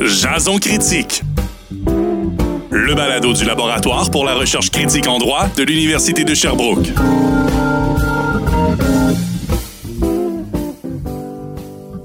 [0.00, 1.22] Jason Critique.
[2.70, 6.92] Le balado du laboratoire pour la recherche critique en droit de l'Université de Sherbrooke.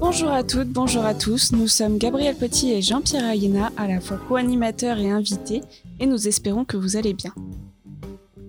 [0.00, 1.52] Bonjour à toutes, bonjour à tous.
[1.52, 5.60] Nous sommes Gabriel Petit et Jean-Pierre Ayena, à la fois co-animateurs et invités,
[6.00, 7.34] et nous espérons que vous allez bien.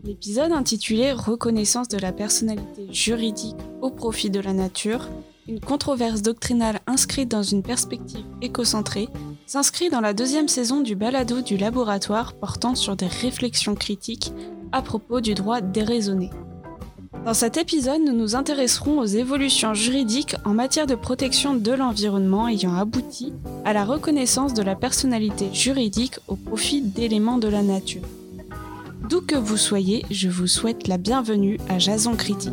[0.07, 5.09] L'épisode intitulé Reconnaissance de la personnalité juridique au profit de la nature,
[5.49, 9.09] une controverse doctrinale inscrite dans une perspective écocentrée,
[9.47, 14.31] s'inscrit dans la deuxième saison du balado du laboratoire portant sur des réflexions critiques
[14.71, 16.29] à propos du droit déraisonné.
[17.25, 22.47] Dans cet épisode, nous nous intéresserons aux évolutions juridiques en matière de protection de l'environnement
[22.47, 23.33] ayant abouti
[23.65, 28.03] à la reconnaissance de la personnalité juridique au profit d'éléments de la nature.
[29.09, 32.51] D'où que vous soyez, je vous souhaite la bienvenue à Jason Critique.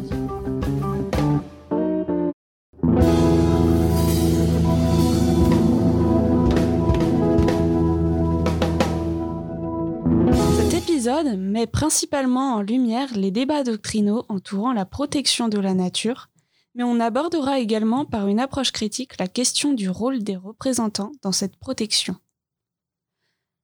[10.56, 16.28] Cet épisode met principalement en lumière les débats doctrinaux entourant la protection de la nature,
[16.76, 21.32] mais on abordera également par une approche critique la question du rôle des représentants dans
[21.32, 22.14] cette protection.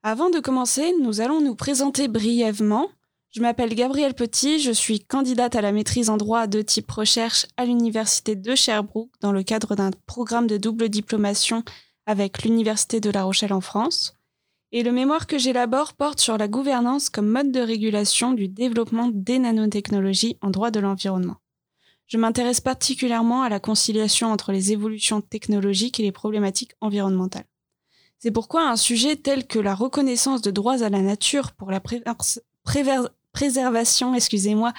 [0.02, 2.88] Avant de commencer, nous allons nous présenter brièvement.
[3.32, 7.44] Je m'appelle Gabrielle Petit, je suis candidate à la maîtrise en droit de type recherche
[7.58, 11.64] à l'Université de Sherbrooke dans le cadre d'un programme de double diplomation
[12.06, 14.16] avec l'Université de La Rochelle en France.
[14.72, 19.10] Et le mémoire que j'élabore porte sur la gouvernance comme mode de régulation du développement
[19.12, 21.36] des nanotechnologies en droit de l'environnement.
[22.06, 27.49] Je m'intéresse particulièrement à la conciliation entre les évolutions technologiques et les problématiques environnementales.
[28.22, 31.80] C'est pourquoi un sujet tel que la reconnaissance de droits à la nature pour la
[33.32, 34.74] préservation excusez-moi,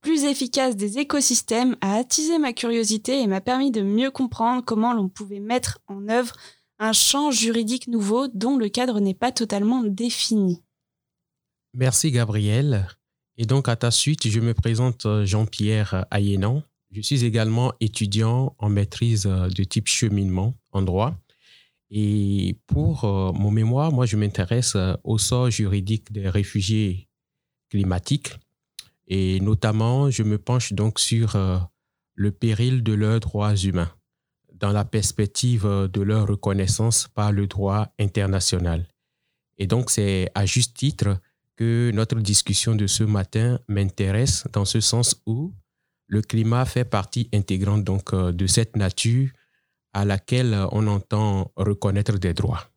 [0.00, 4.94] plus efficace des écosystèmes a attisé ma curiosité et m'a permis de mieux comprendre comment
[4.94, 6.34] l'on pouvait mettre en œuvre
[6.78, 10.62] un champ juridique nouveau dont le cadre n'est pas totalement défini.
[11.74, 12.88] Merci Gabriel.
[13.36, 16.62] Et donc à ta suite, je me présente euh, Jean-Pierre Ayenan.
[16.92, 21.14] Je suis également étudiant en maîtrise euh, de type cheminement en droit.
[21.90, 27.08] Et pour euh, mon mémoire, moi, je m'intéresse euh, au sort juridique des réfugiés
[27.70, 28.36] climatiques.
[29.06, 31.58] Et notamment, je me penche donc sur euh,
[32.14, 33.92] le péril de leurs droits humains
[34.52, 38.88] dans la perspective de leur reconnaissance par le droit international.
[39.58, 41.20] Et donc, c'est à juste titre
[41.56, 45.52] que notre discussion de ce matin m'intéresse dans ce sens où
[46.06, 49.28] le climat fait partie intégrante donc de cette nature
[49.96, 52.68] à laquelle on entend reconnaître des droits.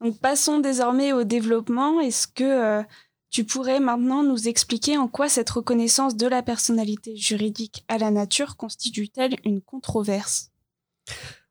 [0.00, 2.00] Donc passons désormais au développement.
[2.00, 2.82] Est-ce que euh,
[3.28, 8.12] tu pourrais maintenant nous expliquer en quoi cette reconnaissance de la personnalité juridique à la
[8.12, 10.52] nature constitue-t-elle une controverse?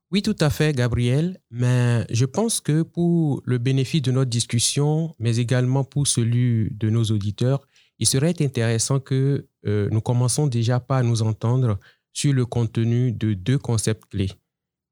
[0.10, 1.42] Oui, tout à fait, Gabriel.
[1.52, 6.90] Mais je pense que pour le bénéfice de notre discussion, mais également pour celui de
[6.90, 7.68] nos auditeurs,
[8.00, 11.78] il serait intéressant que euh, nous commençons déjà par nous entendre
[12.14, 14.32] sur le contenu de deux concepts clés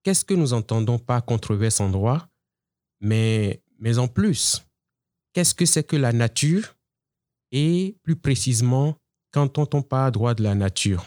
[0.04, 2.28] qu'est-ce que nous entendons par controverse en droit,
[3.00, 3.62] mais,
[3.98, 4.64] en plus,
[5.34, 6.76] qu'est-ce que c'est que la nature?
[7.52, 8.96] Et plus précisément,
[9.32, 11.06] quand on parle droit de la nature?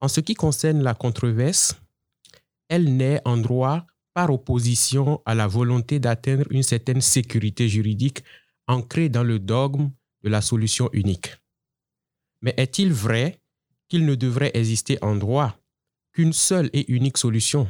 [0.00, 1.74] En ce qui concerne la controverse,
[2.68, 8.24] elle naît en droit par opposition à la volonté d'atteindre une certaine sécurité juridique
[8.66, 9.90] ancrée dans le dogme
[10.22, 11.36] de la solution unique.
[12.42, 13.40] Mais est-il vrai
[13.88, 15.58] qu'il ne devrait exister en droit
[16.16, 17.68] qu'une seule et unique solution.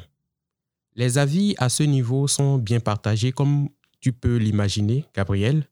[0.95, 3.69] Les avis à ce niveau sont bien partagés, comme
[3.99, 5.69] tu peux l'imaginer, Gabriel,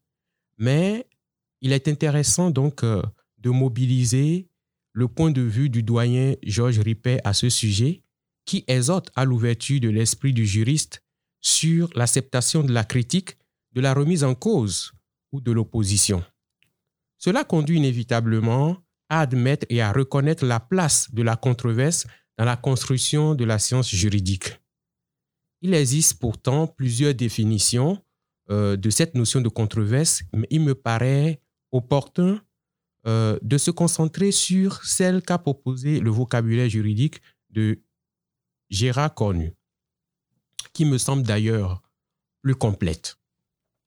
[0.59, 1.07] mais
[1.61, 3.01] il est intéressant donc euh,
[3.39, 4.49] de mobiliser
[4.93, 8.03] le point de vue du doyen Georges Rippet à ce sujet,
[8.45, 11.01] qui exhorte à l'ouverture de l'esprit du juriste
[11.41, 13.37] sur l'acceptation de la critique,
[13.73, 14.93] de la remise en cause
[15.31, 16.25] ou de l'opposition.
[17.19, 22.07] Cela conduit inévitablement à admettre et à reconnaître la place de la controverse
[22.39, 24.61] dans la construction de la science juridique.
[25.63, 28.03] Il existe pourtant plusieurs définitions
[28.51, 31.41] euh, de cette notion de controverse, mais il me paraît
[31.73, 32.43] opportun
[33.07, 37.21] euh, de se concentrer sur celle qu'a proposée le vocabulaire juridique
[37.51, 37.83] de
[38.71, 39.53] Gérard Cornu,
[40.73, 41.83] qui me semble d'ailleurs
[42.43, 43.17] plus complète.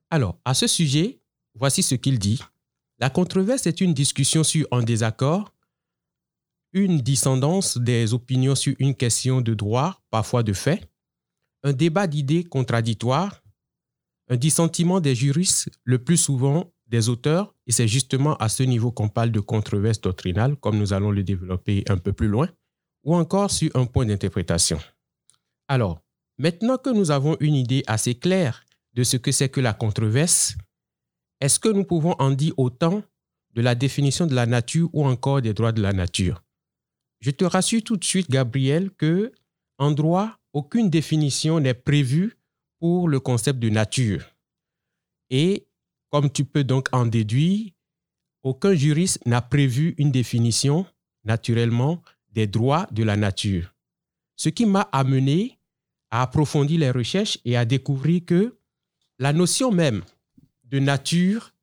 [0.09, 1.19] Alors, à ce sujet,
[1.53, 2.41] voici ce qu'il dit.
[2.99, 5.53] La controverse est une discussion sur un désaccord
[6.77, 10.89] une descendance des opinions sur une question de droit, parfois de fait,
[11.63, 13.43] un débat d'idées contradictoires,
[14.29, 18.91] un dissentiment des juristes, le plus souvent des auteurs, et c'est justement à ce niveau
[18.91, 22.49] qu'on parle de controverse doctrinale, comme nous allons le développer un peu plus loin,
[23.03, 24.79] ou encore sur un point d'interprétation.
[25.67, 26.01] Alors,
[26.37, 28.63] maintenant que nous avons une idée assez claire
[28.93, 30.55] de ce que c'est que la controverse,
[31.39, 33.03] est-ce que nous pouvons en dire autant
[33.53, 36.43] de la définition de la nature ou encore des droits de la nature?
[37.19, 39.31] Je te rassure tout de suite, Gabriel, que
[39.77, 42.37] en droit, aucune définition n'est prévue
[42.79, 44.25] pour le concept de nature.
[45.29, 45.67] Et
[46.09, 47.71] comme tu peux donc en déduire,
[48.43, 50.85] aucun juriste n'a prévu une définition,
[51.23, 53.73] naturellement, des droits de la nature.
[54.35, 55.59] Ce qui m'a amené
[56.11, 58.57] à approfondir les recherches et à découvrir que
[59.19, 60.03] la notion même
[60.65, 61.53] de nature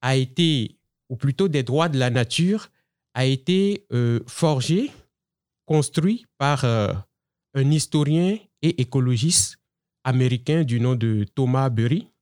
[0.00, 0.78] a été,
[1.08, 2.68] ou plutôt des droits de la nature,
[3.16, 4.92] a été euh, forgée,
[5.64, 6.92] construit par euh,
[7.54, 9.56] un historien et écologiste
[10.04, 12.12] américain du nom de Thomas Berry.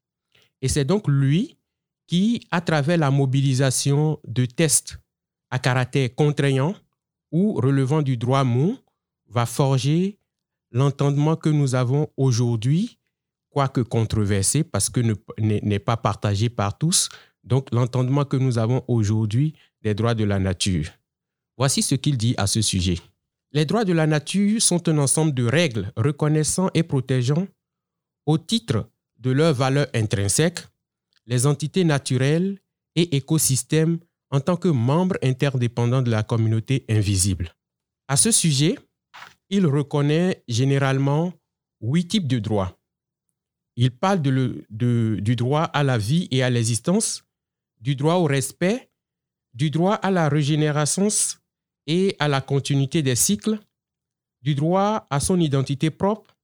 [0.62, 1.58] Et c'est donc lui
[2.06, 4.98] qui, à travers la mobilisation de tests
[5.50, 6.76] à caractère contraignant
[7.32, 8.78] ou relevant du droit mou,
[9.26, 10.16] va forger
[10.70, 13.00] l'entendement que nous avons aujourd'hui,
[13.50, 15.00] quoique controversé parce que
[15.40, 17.08] n'est pas partagé par tous,
[17.42, 20.86] donc l'entendement que nous avons aujourd'hui des droits de la nature.
[21.56, 22.98] Voici ce qu'il dit à ce sujet.
[23.52, 27.46] Les droits de la nature sont un ensemble de règles reconnaissant et protégeant
[28.26, 28.88] au titre
[29.18, 30.60] de leur valeur intrinsèque
[31.26, 32.58] les entités naturelles
[32.96, 33.98] et écosystèmes
[34.30, 37.54] en tant que membres interdépendants de la communauté invisible.
[38.08, 38.76] À ce sujet,
[39.50, 41.32] il reconnaît généralement
[41.80, 42.76] huit types de droits.
[43.76, 47.24] Il parle du droit à la vie et à l'existence,
[47.80, 48.90] du droit au respect,
[49.54, 51.08] du droit à la régénération
[51.86, 53.58] et à la continuité des cycles,
[54.42, 56.36] du droit à son identité propre,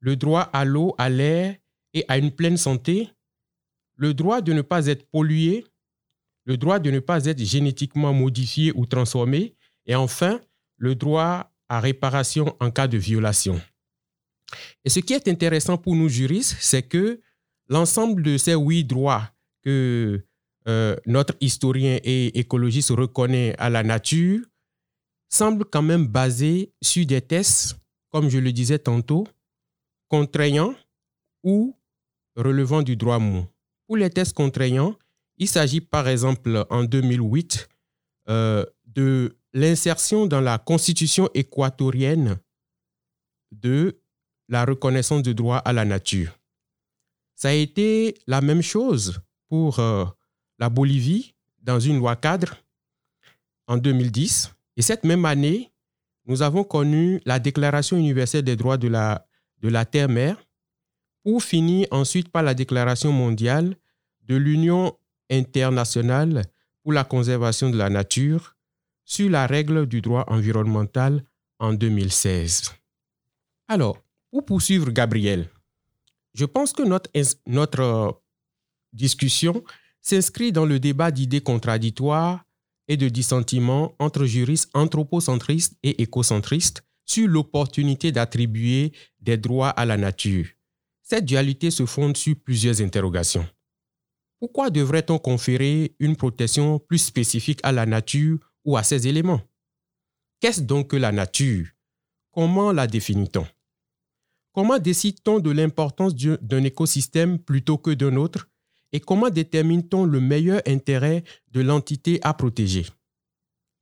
[0.00, 1.56] le droit à l'eau, à l'air
[1.94, 3.10] et à une pleine santé,
[3.96, 5.64] le droit de ne pas être pollué,
[6.44, 9.54] le droit de ne pas être génétiquement modifié ou transformé,
[9.86, 10.40] et enfin,
[10.76, 13.60] le droit à réparation en cas de violation.
[14.84, 17.20] Et ce qui est intéressant pour nous juristes, c'est que
[17.68, 19.30] l'ensemble de ces huit droits
[19.62, 20.24] que
[20.68, 24.40] euh, notre historien et écologiste reconnaît à la nature
[25.28, 27.76] semble quand même basé sur des tests,
[28.10, 29.26] comme je le disais tantôt,
[30.08, 30.74] contraignants
[31.42, 31.76] ou
[32.36, 33.46] relevant du droit mou.
[33.86, 34.96] Pour les tests contraignants,
[35.38, 37.68] il s'agit par exemple en 2008
[38.28, 42.38] euh, de l'insertion dans la constitution équatorienne
[43.50, 44.00] de
[44.48, 46.38] la reconnaissance du droit à la nature.
[47.36, 50.04] Ça a été la même chose pour euh,
[50.60, 52.56] la Bolivie dans une loi cadre
[53.66, 55.72] en 2010 et cette même année,
[56.26, 59.26] nous avons connu la Déclaration universelle des droits de la,
[59.58, 60.36] de la Terre-Mère,
[61.22, 63.76] pour finir ensuite par la Déclaration mondiale
[64.22, 64.96] de l'Union
[65.30, 66.44] internationale
[66.82, 68.56] pour la conservation de la nature
[69.04, 71.24] sur la règle du droit environnemental
[71.58, 72.74] en 2016.
[73.68, 73.98] Alors,
[74.30, 75.48] pour poursuivre, Gabriel,
[76.32, 77.10] je pense que notre,
[77.46, 78.22] notre
[78.92, 79.62] discussion
[80.02, 82.44] s'inscrit dans le débat d'idées contradictoires
[82.88, 89.96] et de dissentiment entre juristes anthropocentristes et écocentristes sur l'opportunité d'attribuer des droits à la
[89.96, 90.46] nature.
[91.02, 93.46] Cette dualité se fonde sur plusieurs interrogations.
[94.38, 99.42] Pourquoi devrait-on conférer une protection plus spécifique à la nature ou à ses éléments?
[100.40, 101.66] Qu'est-ce donc que la nature?
[102.32, 103.46] Comment la définit-on?
[104.52, 108.49] Comment décide-t-on de l'importance d'un écosystème plutôt que d'un autre?
[108.92, 112.86] Et comment détermine-t-on le meilleur intérêt de l'entité à protéger?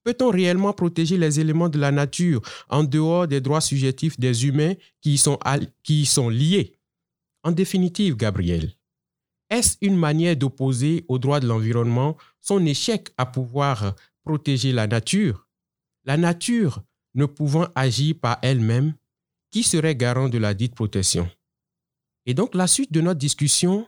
[0.05, 4.75] Peut-on réellement protéger les éléments de la nature en dehors des droits subjectifs des humains
[5.00, 6.79] qui y sont, liés?
[7.43, 8.73] En définitive, Gabriel,
[9.50, 15.47] est-ce une manière d'opposer aux droits de l'environnement son échec à pouvoir protéger la nature?
[16.05, 16.83] La nature
[17.15, 18.95] ne pouvant agir par elle-même,
[19.50, 21.31] qui serait garant de la dite protection?
[22.27, 23.87] Et donc la suite de notre discussion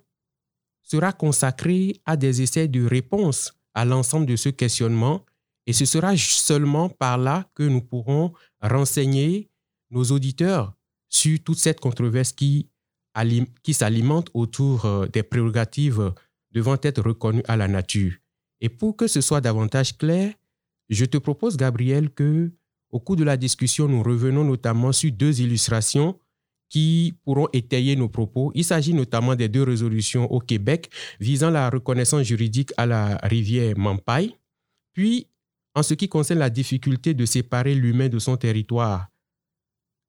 [0.90, 5.25] sera consacré à des essais de réponse à l'ensemble de ce questionnement
[5.66, 9.49] et ce sera seulement par là que nous pourrons renseigner
[9.90, 10.75] nos auditeurs
[11.09, 12.68] sur toute cette controverse qui,
[13.62, 16.12] qui s'alimente autour euh, des prérogatives
[16.50, 18.14] devant être reconnues à la nature.
[18.61, 20.35] Et pour que ce soit davantage clair,
[20.88, 22.50] je te propose, Gabriel, que
[22.90, 26.18] au cours de la discussion, nous revenons notamment sur deux illustrations
[26.71, 28.53] qui pourront étayer nos propos.
[28.55, 33.77] Il s'agit notamment des deux résolutions au Québec visant la reconnaissance juridique à la rivière
[33.77, 34.33] Mampai.
[34.95, 35.27] Puis,
[35.75, 39.09] en ce qui concerne la difficulté de séparer l'humain de son territoire,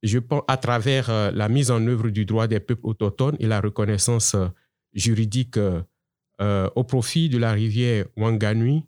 [0.04, 3.48] je pense à travers euh, la mise en œuvre du droit des peuples autochtones et
[3.48, 4.48] la reconnaissance euh,
[4.94, 8.84] juridique euh, au profit de la rivière Wanganui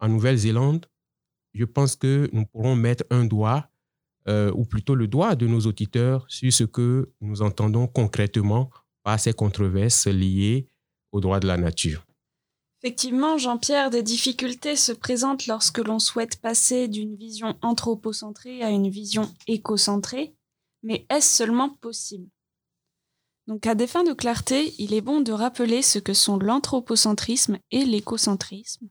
[0.00, 0.86] en Nouvelle-Zélande,
[1.54, 3.68] je pense que nous pourrons mettre un doigt,
[4.28, 8.70] euh, ou plutôt le doigt de nos auditeurs, sur ce que nous entendons concrètement
[9.02, 10.68] par ces controverses liées
[11.12, 12.04] aux droits de la nature.
[12.82, 18.90] Effectivement, Jean-Pierre, des difficultés se présentent lorsque l'on souhaite passer d'une vision anthropocentrée à une
[18.90, 20.34] vision écocentrée,
[20.82, 22.28] mais est-ce seulement possible?
[23.46, 27.58] Donc à des fins de clarté, il est bon de rappeler ce que sont l'anthropocentrisme
[27.70, 28.88] et l'écocentrisme.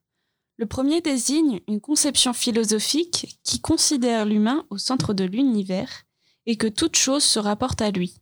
[0.57, 6.03] Le premier désigne une conception philosophique qui considère l'humain au centre de l'univers
[6.45, 8.21] et que toute chose se rapporte à lui.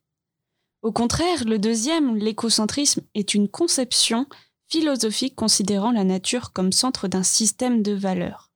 [0.82, 4.26] Au contraire, le deuxième, l'écocentrisme, est une conception
[4.68, 8.50] philosophique considérant la nature comme centre d'un système de valeurs.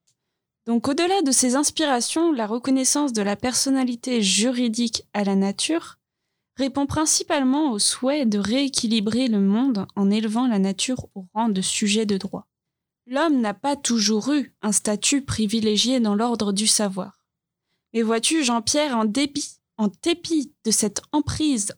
[0.65, 6.00] Donc au-delà de ces inspirations, la reconnaissance de la personnalité juridique à la nature
[6.57, 11.62] répond principalement au souhait de rééquilibrer le monde en élevant la nature au rang de
[11.62, 12.48] sujet de droit.
[13.10, 17.22] L'homme n'a pas toujours eu un statut privilégié dans l'ordre du savoir.
[17.94, 19.48] Mais vois-tu, Jean-Pierre, en dépit,
[19.78, 21.74] en dépit de cette emprise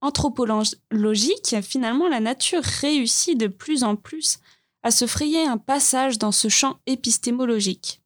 [0.00, 4.38] anthropologique, finalement, la nature réussit de plus en plus
[4.82, 8.02] à se frayer un passage dans ce champ épistémologique.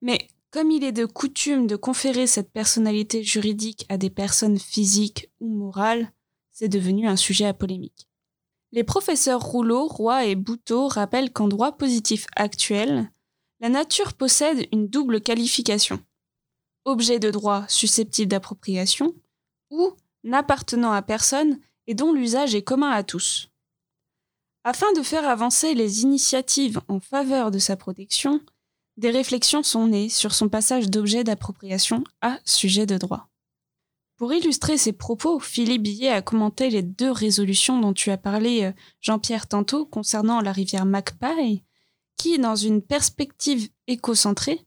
[0.00, 5.30] Mais comme il est de coutume de conférer cette personnalité juridique à des personnes physiques
[5.40, 6.10] ou morales,
[6.52, 8.05] c'est devenu un sujet à polémique.
[8.76, 13.10] Les professeurs Rouleau, Roy et Bouteau rappellent qu'en droit positif actuel,
[13.60, 15.98] la nature possède une double qualification.
[16.84, 19.14] Objet de droit susceptible d'appropriation
[19.70, 23.48] ou n'appartenant à personne et dont l'usage est commun à tous.
[24.62, 28.42] Afin de faire avancer les initiatives en faveur de sa protection,
[28.98, 33.30] des réflexions sont nées sur son passage d'objet d'appropriation à sujet de droit.
[34.16, 38.64] Pour illustrer ses propos, Philippe Billet a commenté les deux résolutions dont tu as parlé,
[38.64, 41.62] euh, Jean-Pierre, tantôt, concernant la rivière Magpie,
[42.16, 44.66] qui, dans une perspective écocentrée,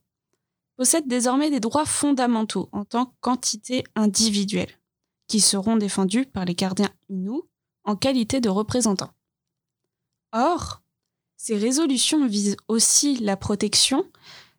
[0.76, 4.70] possède désormais des droits fondamentaux en tant qu'entité individuelle
[5.26, 7.42] qui seront défendus par les gardiens Inuits
[7.84, 9.12] en qualité de représentants.
[10.32, 10.80] Or,
[11.36, 14.06] ces résolutions visent aussi la protection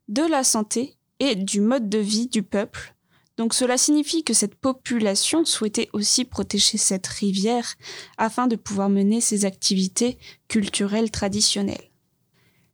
[0.09, 2.95] de la santé et du mode de vie du peuple.
[3.37, 7.75] Donc cela signifie que cette population souhaitait aussi protéger cette rivière
[8.17, 11.89] afin de pouvoir mener ses activités culturelles traditionnelles.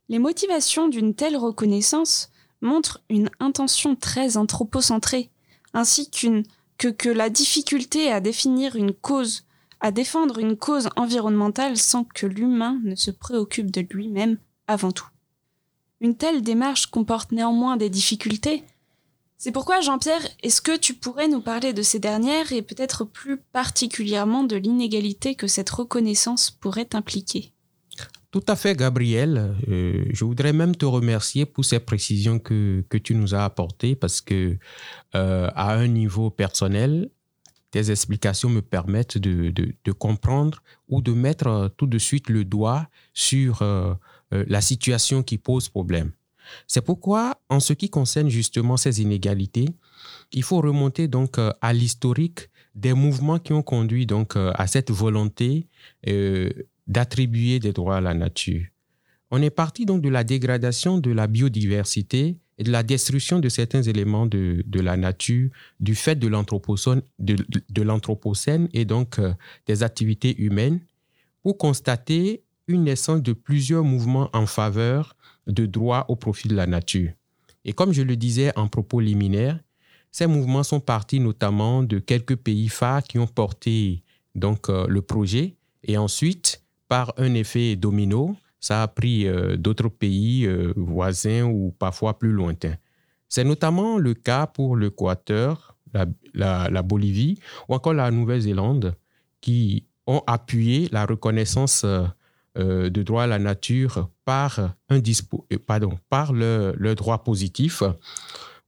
[0.09, 2.29] Les motivations d'une telle reconnaissance
[2.61, 5.29] montrent une intention très anthropocentrée,
[5.73, 6.43] ainsi qu'une
[6.77, 9.45] que, que la difficulté à définir une cause,
[9.79, 14.37] à défendre une cause environnementale sans que l'humain ne se préoccupe de lui-même
[14.67, 15.07] avant tout.
[15.99, 18.63] Une telle démarche comporte néanmoins des difficultés.
[19.37, 23.37] C'est pourquoi, Jean-Pierre, est-ce que tu pourrais nous parler de ces dernières et peut-être plus
[23.37, 27.51] particulièrement de l'inégalité que cette reconnaissance pourrait impliquer?
[28.31, 29.55] Tout à fait, Gabriel.
[29.69, 33.95] Euh, je voudrais même te remercier pour ces précisions que, que tu nous as apportées
[33.95, 34.57] parce que,
[35.15, 37.09] euh, à un niveau personnel,
[37.69, 42.87] tes explications me permettent de, de, comprendre ou de mettre tout de suite le doigt
[43.13, 43.93] sur euh,
[44.31, 46.11] la situation qui pose problème.
[46.67, 49.67] C'est pourquoi, en ce qui concerne justement ces inégalités,
[50.31, 55.67] il faut remonter donc à l'historique des mouvements qui ont conduit donc à cette volonté
[56.87, 58.63] d'attribuer des droits à la nature.
[59.31, 63.49] On est parti donc de la dégradation de la biodiversité et de la destruction de
[63.49, 65.49] certains éléments de, de la nature
[65.79, 66.27] du fait de
[67.83, 69.33] l'anthropocène et donc euh,
[69.67, 70.79] des activités humaines
[71.43, 75.15] pour constater une naissance de plusieurs mouvements en faveur
[75.47, 77.11] de droits au profit de la nature.
[77.65, 79.59] Et comme je le disais en propos liminaire,
[80.11, 84.03] ces mouvements sont partis notamment de quelques pays phares qui ont porté
[84.35, 89.89] donc euh, le projet et ensuite par un effet domino, ça a pris euh, d'autres
[89.89, 92.75] pays euh, voisins ou parfois plus lointains.
[93.27, 95.75] C'est notamment le cas pour l'Équateur,
[96.33, 98.95] la, Bolivie ou encore la Nouvelle-Zélande
[99.41, 101.85] qui ont appuyé la reconnaissance
[102.57, 104.59] euh, de droit à la nature par,
[104.89, 105.01] un
[105.65, 107.83] pardon, par le, le droit positif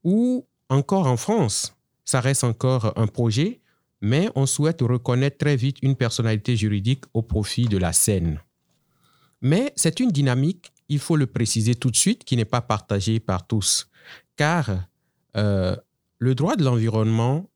[0.04, 1.76] ou encore en France.
[2.06, 3.62] Ça reste encore un projet,
[4.02, 8.40] mais on souhaite reconnaître très vite une personnalité juridique au profit de la scène.
[9.42, 13.20] Mais c'est une dynamique, il faut le préciser tout de suite, qui n'est pas partagée
[13.20, 13.90] par tous,
[14.36, 14.70] car
[15.38, 15.76] euh,
[16.18, 17.50] le droit de l'environnement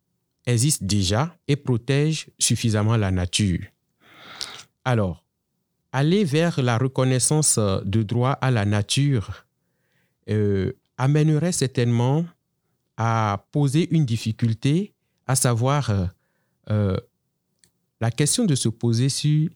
[0.45, 3.59] existe déjà et protège suffisamment la nature.
[4.85, 5.22] Alors,
[5.93, 9.45] aller vers la reconnaissance de droit à la nature
[10.29, 12.25] euh, amènerait certainement
[12.97, 14.93] à poser une difficulté,
[15.27, 15.91] à savoir
[16.69, 16.97] euh,
[18.01, 19.49] la question de se poser sur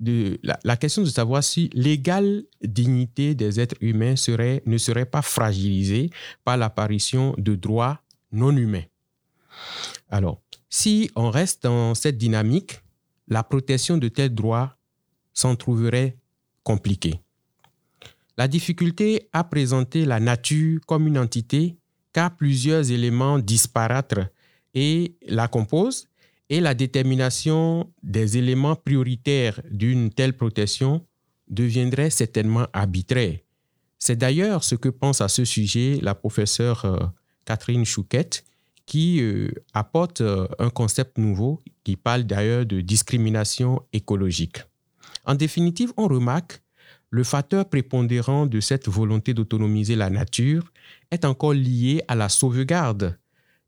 [0.00, 6.10] la, question de savoir si l'égale dignité des êtres humains serait, ne serait pas fragilisée
[6.44, 8.00] par l'apparition de droits
[8.32, 8.84] non humains.
[10.10, 12.80] Alors, si on reste dans cette dynamique,
[13.28, 14.76] la protection de tels droits
[15.34, 16.16] s'en trouverait
[16.62, 17.20] compliquée.
[18.36, 21.76] La difficulté à présenter la nature comme une entité
[22.12, 24.14] car plusieurs éléments disparates
[24.72, 26.08] et la composent
[26.48, 31.04] et la détermination des éléments prioritaires d'une telle protection
[31.48, 33.38] deviendrait certainement arbitraire.
[33.98, 36.98] C'est d'ailleurs ce que pense à ce sujet la professeure euh,
[37.44, 38.44] Catherine Chouquette,
[38.86, 44.58] qui euh, apporte euh, un concept nouveau qui parle d'ailleurs de discrimination écologique.
[45.24, 46.60] En définitive, on remarque
[47.10, 50.72] le facteur prépondérant de cette volonté d'autonomiser la nature
[51.10, 53.16] est encore lié à la sauvegarde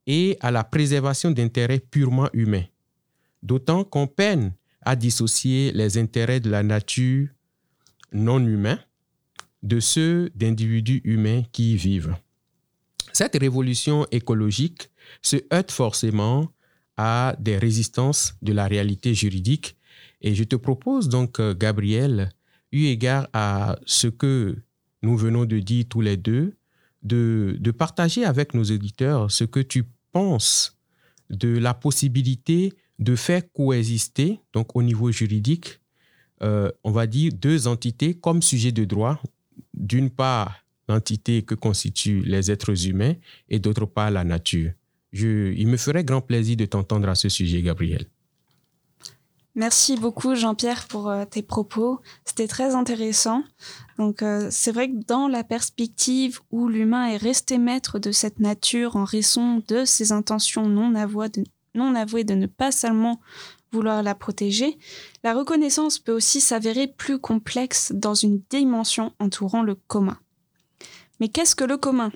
[0.07, 2.65] et à la préservation d'intérêts purement humains,
[3.43, 7.29] d'autant qu'on peine à dissocier les intérêts de la nature
[8.13, 8.79] non humains
[9.63, 12.17] de ceux d'individus humains qui y vivent.
[13.13, 14.91] Cette révolution écologique
[15.23, 16.51] se heurte forcément
[16.97, 19.76] à des résistances de la réalité juridique
[20.21, 22.31] et je te propose donc, euh, Gabriel,
[22.73, 24.57] eu égard à ce que
[25.03, 26.57] nous venons de dire tous les deux,
[27.03, 29.85] de, partager avec nos éditeurs ce que tu
[31.29, 35.81] de la possibilité de faire coexister, donc au niveau juridique,
[36.43, 39.21] euh, on va dire deux entités comme sujet de droit.
[39.75, 43.15] D'une part, l'entité que constituent les êtres humains
[43.49, 44.73] et d'autre part, la nature.
[45.13, 48.07] Il me ferait grand plaisir de t'entendre à ce sujet, Gabriel.
[49.57, 52.01] Merci beaucoup Jean-Pierre pour euh, tes propos.
[52.27, 53.43] C'était très intéressant.
[53.97, 58.39] Donc euh, c'est vrai que dans la perspective où l'humain est resté maître de cette
[58.39, 61.31] nature en raison de ses intentions non avouées
[61.75, 63.19] non avouées de ne pas seulement
[63.73, 64.79] vouloir la protéger,
[65.25, 70.19] la reconnaissance peut aussi s'avérer plus complexe dans une dimension entourant le commun.
[71.19, 72.13] Mais qu'est-ce que le commun?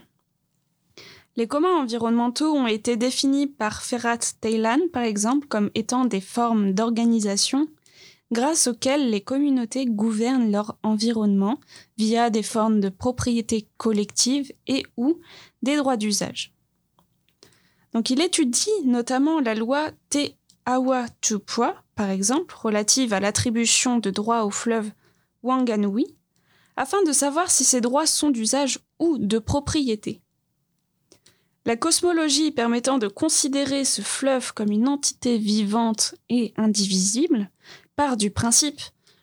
[1.37, 6.73] Les communs environnementaux ont été définis par Ferhat Taylan, par exemple, comme étant des formes
[6.73, 7.69] d'organisation
[8.32, 11.58] grâce auxquelles les communautés gouvernent leur environnement
[11.99, 15.19] via des formes de propriété collective et ou
[15.62, 16.52] des droits d'usage.
[17.93, 20.30] Donc il étudie notamment la loi Te
[20.64, 24.90] Awa Tupua, par exemple, relative à l'attribution de droits au fleuve
[25.43, 26.06] Wanganui,
[26.76, 30.23] afin de savoir si ces droits sont d'usage ou de propriété.
[31.66, 37.50] La cosmologie permettant de considérer ce fleuve comme une entité vivante et indivisible
[37.96, 38.80] part du principe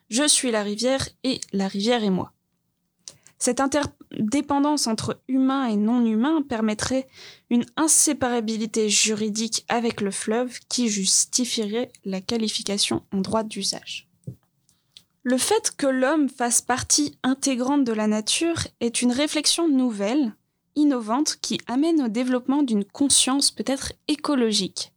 [0.09, 2.31] je suis la rivière et la rivière est moi.
[3.39, 7.07] Cette interdépendance entre humain et non humain permettrait
[7.49, 14.07] une inséparabilité juridique avec le fleuve qui justifierait la qualification en droit d'usage.
[15.23, 20.33] Le fait que l'homme fasse partie intégrante de la nature est une réflexion nouvelle
[20.77, 24.93] innovante qui amène au développement d'une conscience peut-être écologique.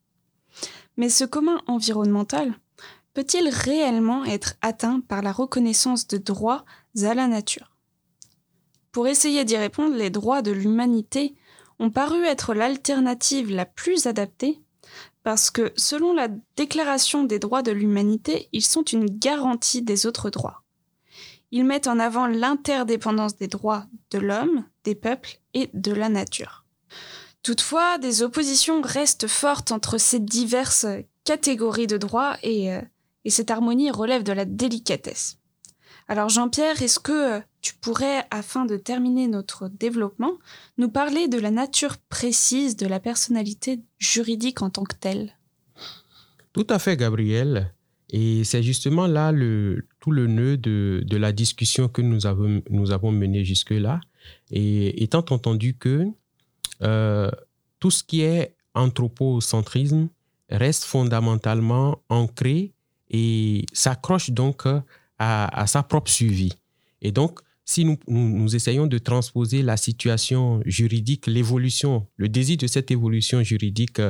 [0.97, 2.55] Mais ce commun environnemental
[3.15, 6.65] peut-il réellement être atteint par la reconnaissance de droits
[7.03, 7.77] à la nature?
[8.93, 11.35] Pour essayer d'y répondre, les droits de l'humanité
[11.79, 14.61] ont paru être l'alternative la plus adaptée
[15.23, 20.31] parce que selon la Déclaration des droits de l'humanité, ils sont une garantie des autres
[20.31, 20.63] droits.
[21.53, 26.65] Ils mettent en avant l'interdépendance des droits de l'homme, des peuples et de la nature.
[27.43, 30.87] Toutefois, des oppositions restent fortes entre ces diverses
[31.25, 32.83] catégories de droits et, euh,
[33.25, 35.39] et cette harmonie relève de la délicatesse.
[36.09, 40.33] Alors Jean-Pierre, est-ce que tu pourrais, afin de terminer notre développement,
[40.77, 45.37] nous parler de la nature précise de la personnalité juridique en tant que telle?
[46.53, 47.73] Tout à fait, Gabriel.
[48.13, 49.33] Et c'est justement là
[50.01, 54.01] tout le nœud de, la discussion que nous avons, menée jusque-là.
[54.51, 56.07] Et étant entendu que
[56.83, 57.31] euh,
[57.79, 60.09] tout ce qui est anthropocentrisme
[60.51, 62.73] reste fondamentalement ancré
[63.11, 64.83] et s'accroche donc à,
[65.19, 66.53] à, sa propre suivi.
[67.03, 72.57] Et donc, si nous, nous, nous, essayons de transposer la situation juridique, l'évolution, le désir
[72.57, 74.01] de cette évolution juridique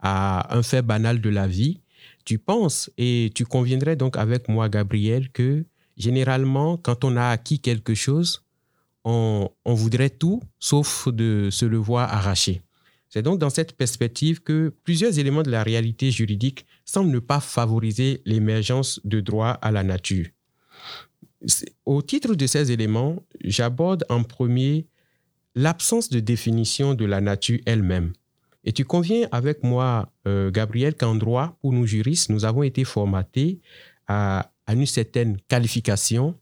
[0.00, 1.80] à un fait banal de la vie,
[2.26, 5.64] tu penses et tu conviendrais donc avec moi, Gabriel, que
[5.96, 8.42] généralement, quand on a acquis quelque chose,
[9.04, 12.62] on, voudrait tout sauf de se le voir arraché.
[13.08, 17.38] C'est donc dans cette perspective que plusieurs éléments de la réalité juridique semblent ne pas
[17.38, 20.26] favoriser l'émergence de droits à la nature.
[21.84, 24.88] Au titre de ces éléments, j'aborde en premier
[25.54, 28.12] l'absence de définition de la nature elle-même.
[28.66, 32.82] Et tu conviens avec moi, euh, Gabriel, qu'en droit, pour nous juristes, nous avons été
[32.84, 33.60] formatés
[34.08, 36.36] à une certaine qualification,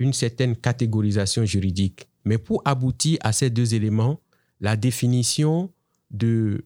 [0.00, 2.08] une certaine catégorisation juridique.
[2.24, 4.20] Mais pour aboutir à ces deux éléments,
[4.60, 5.72] la définition
[6.10, 6.64] du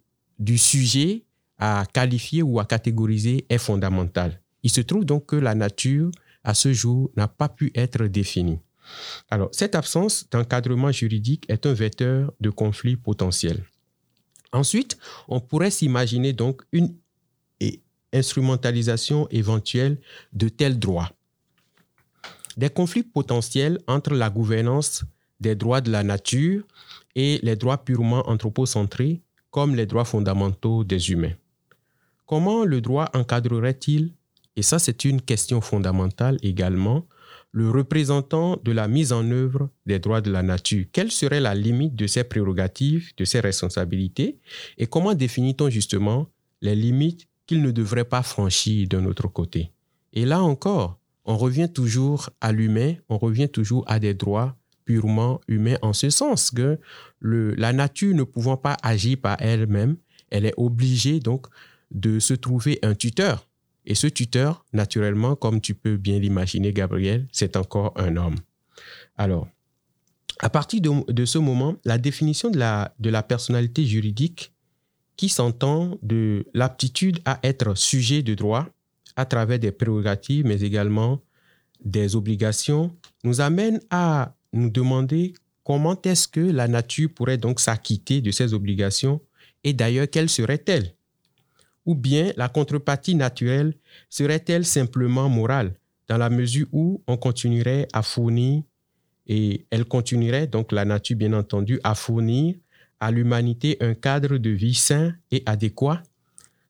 [0.57, 1.25] sujet
[1.59, 4.41] à qualifier ou à catégoriser est fondamentale.
[4.63, 6.11] Il se trouve donc que la nature,
[6.43, 8.59] à ce jour, n'a pas pu être définie.
[9.31, 13.63] Alors, cette absence d'encadrement juridique est un vecteur de conflit potentiel.
[14.53, 16.95] Ensuite, on pourrait s'imaginer donc une
[18.13, 19.99] instrumentalisation éventuelle
[20.33, 21.11] de tels droits.
[22.57, 25.05] Des conflits potentiels entre la gouvernance
[25.41, 26.65] des droits de la nature
[27.15, 31.35] et les droits purement anthropocentrés, comme les droits fondamentaux des humains.
[32.27, 34.13] Comment le droit encadrerait-il,
[34.57, 37.07] et ça c'est une question fondamentale également,
[37.53, 41.55] le représentant de la mise en œuvre des droits de la nature Quelle serait la
[41.55, 44.39] limite de ses prérogatives, de ses responsabilités,
[44.79, 46.29] et comment définit-on justement
[46.63, 49.71] les limites qu'il ne devrait pas franchir d'un autre côté?
[50.15, 55.41] Et là encore, on revient toujours à l'humain, on revient toujours à des droits purement
[55.47, 56.79] humains en ce sens que
[57.21, 59.97] la nature ne pouvant pas agir par elle-même,
[60.31, 61.47] elle est obligée donc
[61.91, 63.47] de se trouver un tuteur.
[63.85, 68.37] Et ce tuteur, naturellement, comme tu peux bien l'imaginer, Gabriel, c'est encore un homme.
[69.17, 69.49] Alors,
[70.39, 74.53] à partir de, ce moment, la définition de la, de la personnalité juridique
[75.17, 78.69] qui s'entend de l'aptitude à être sujet de droit
[79.17, 81.21] à travers des prérogatives, mais également
[81.85, 88.21] des obligations, nous amène à nous demander comment est-ce que la nature pourrait donc s'acquitter
[88.21, 89.21] de ces obligations
[89.65, 90.95] et d'ailleurs quelles seraient-elles
[91.85, 93.75] Ou bien la contrepartie naturelle
[94.09, 95.75] serait-elle simplement morale
[96.09, 98.63] dans la mesure où on continuerait à fournir
[99.27, 102.55] et elle continuerait donc la nature bien entendu à fournir
[103.01, 106.03] à l'humanité un cadre de vie sain et adéquat?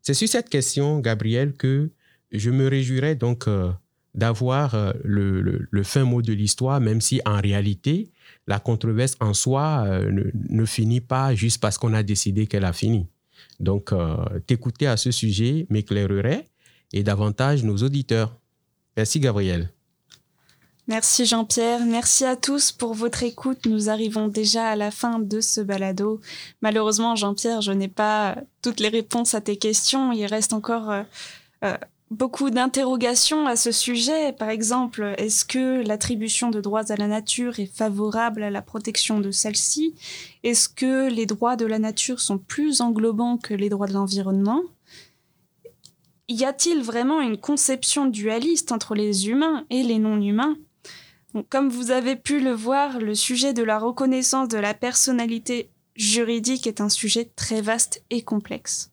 [0.01, 1.91] C'est sur cette question, Gabriel, que
[2.33, 3.71] je me réjouirais donc euh,
[4.15, 8.11] d'avoir euh, le, fin mot de l'histoire, même si en réalité,
[8.47, 12.73] la controverse en soi euh, ne, finit pas juste parce qu'on a décidé qu'elle a
[12.73, 13.07] fini.
[13.61, 13.93] Donc,
[14.47, 16.49] t'écouter à ce sujet m'éclairerait
[16.93, 18.37] et davantage nos auditeurs.
[18.97, 19.71] Merci, Gabriel.
[20.89, 23.67] Merci Jean-Pierre, merci à tous pour votre écoute.
[23.67, 26.21] Nous arrivons déjà à la fin de ce balado.
[26.61, 30.11] Malheureusement, Jean-Pierre, je n'ai pas toutes les réponses à tes questions.
[30.11, 30.93] Il reste encore
[32.13, 34.33] beaucoup d'interrogations à ce sujet.
[34.33, 39.19] Par exemple, est-ce que l'attribution de droits à la nature est favorable à la protection
[39.19, 39.95] de celle-ci?
[40.45, 44.63] Est-ce que les droits de la nature sont plus englobants que les droits de l'environnement?
[46.29, 50.57] Y a-t-il vraiment une conception dualiste entre les humains et les non-humains?
[51.49, 56.67] Comme vous avez pu le voir, le sujet de la reconnaissance de la personnalité juridique
[56.67, 58.92] est un sujet très vaste et complexe.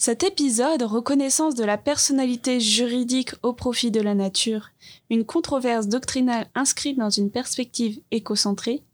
[0.00, 4.70] Cet épisode, reconnaissance de la personnalité juridique au profit de la nature,
[5.10, 8.84] une controverse doctrinale inscrite dans une perspective écocentrée,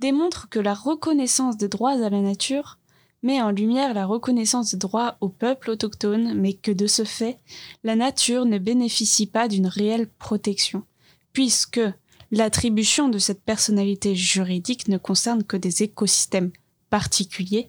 [0.00, 2.78] démontre que la reconnaissance de droits à la nature
[3.22, 7.38] met en lumière la reconnaissance de droits au peuple autochtone, mais que de ce fait,
[7.84, 10.82] la nature ne bénéficie pas d'une réelle protection,
[11.32, 11.80] puisque
[12.32, 16.50] l'attribution de cette personnalité juridique ne concerne que des écosystèmes
[16.88, 17.68] particuliers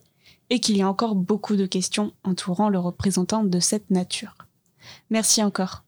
[0.51, 4.35] et qu'il y a encore beaucoup de questions entourant le représentant de cette nature.
[5.09, 5.85] Merci encore.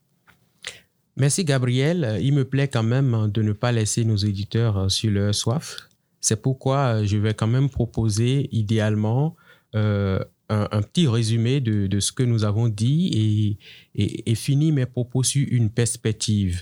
[1.17, 2.17] Merci Gabriel.
[2.21, 5.89] Il me plaît quand même de ne pas laisser nos éditeurs sur leur soif.
[6.21, 9.35] C'est pourquoi je vais quand même proposer idéalement
[9.75, 13.57] euh, un, petit résumé de, ce que nous avons dit
[13.95, 16.61] et, et, finir mes propos sur une perspective.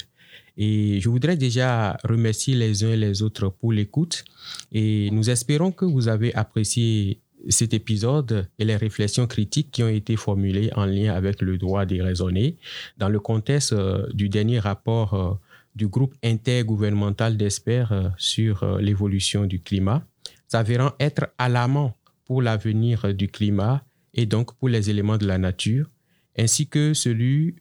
[0.57, 4.25] Et je voudrais déjà remercier les uns et les autres pour l'écoute
[4.71, 9.89] et nous espérons que vous avez apprécié cet épisode et les réflexions critiques qui ont
[9.89, 12.57] été formulées en lien avec le droit des raisonner
[12.97, 15.33] dans le contexte euh, du dernier rapport euh,
[15.75, 20.05] du groupe intergouvernemental d'experts euh, sur l'évolution du climat,
[20.47, 25.89] s'avérant être alarmant pour l'avenir du climat et donc pour les éléments de la nature,
[26.37, 27.55] ainsi que celui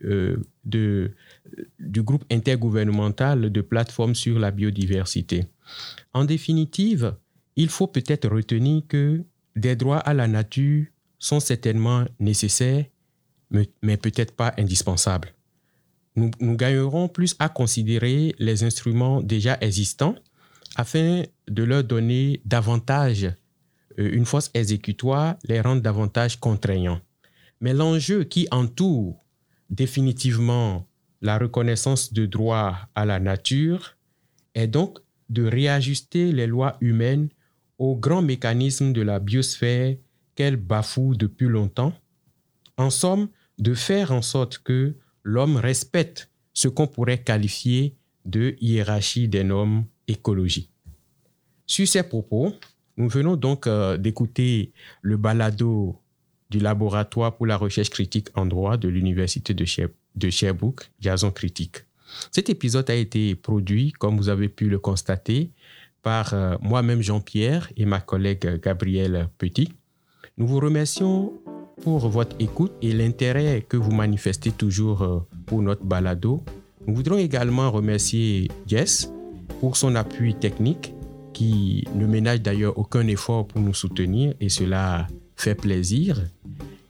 [0.64, 1.12] de,
[1.78, 5.46] du groupe intergouvernemental de plateformes sur la biodiversité.
[6.12, 7.14] En définitive,
[7.56, 9.22] il faut peut-être retenir que
[9.56, 10.86] des droits à la nature
[11.18, 12.84] sont certainement nécessaires,
[13.50, 15.34] mais, peut-être pas indispensables.
[16.16, 20.14] Nous, nous, gagnerons plus à considérer les instruments déjà existants
[20.76, 23.24] afin de leur donner davantage
[23.98, 27.00] euh, une force exécutoire, les rendre davantage contraignants.
[27.60, 29.24] Mais l'enjeu qui entoure
[29.68, 30.86] définitivement
[31.22, 33.96] la reconnaissance de droits à la nature
[34.54, 37.28] est donc de réajuster les lois humaines
[37.80, 39.96] au grand mécanisme de la biosphère
[40.36, 41.94] qu'elle bafoue depuis longtemps.
[42.76, 49.28] En somme, de faire en sorte que l'homme respecte ce qu'on pourrait qualifier de hiérarchie
[49.28, 50.70] des normes écologiques.
[51.66, 52.52] Sur ces propos,
[52.98, 55.98] nous venons donc euh, d'écouter le balado
[56.50, 61.78] du laboratoire pour la recherche critique en droit de l'Université de, Sherbrooke, Jason Critique.
[62.30, 65.52] Cet épisode a été produit, comme vous avez pu le constater,
[66.02, 69.72] par euh, moi-même Jean-Pierre et ma collègue Gabrielle Petit.
[70.38, 71.32] Nous vous remercions
[71.82, 76.42] pour votre écoute et l'intérêt que vous manifestez toujours euh, pour notre balado.
[76.86, 79.12] Nous voudrons également remercier Jess
[79.60, 80.94] pour son appui technique
[81.32, 86.20] qui ne ménage d'ailleurs aucun effort pour nous soutenir et cela fait plaisir.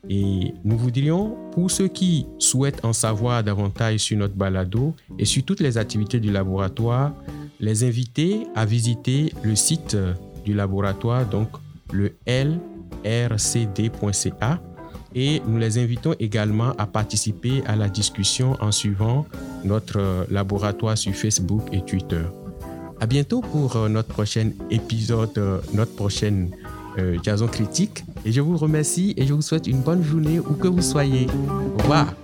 [0.08, 5.44] Et nous voudrions, pour ceux qui souhaitent en savoir davantage sur notre balado et sur
[5.44, 7.14] toutes les activités du laboratoire,
[7.60, 9.96] les inviter à visiter le site
[10.44, 11.48] du laboratoire, donc
[11.92, 12.16] le
[13.04, 13.40] lrcd.ca.
[15.14, 19.26] Et nous les invitons également à participer à la discussion en suivant
[19.64, 22.22] notre laboratoire sur Facebook et Twitter.
[23.00, 26.50] À bientôt pour euh, notre prochain épisode, euh, notre prochaine
[26.98, 28.04] euh, Jason Critique.
[28.26, 31.26] Et je vous remercie et je vous souhaite une bonne journée où que vous soyez.
[31.78, 32.14] Au revoir.